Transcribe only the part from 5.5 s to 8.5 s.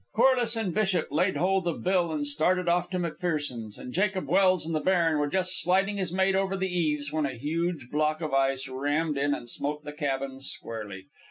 sliding his mate over the eaves, when a huge block of